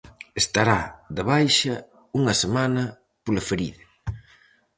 Estará 0.41 0.79
de 1.17 1.23
baixa 1.31 1.75
unha 2.19 2.33
semana 2.43 2.83
pola 3.23 3.45
ferida. 3.49 3.83